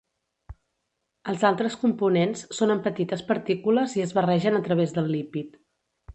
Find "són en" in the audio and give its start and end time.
2.61-2.81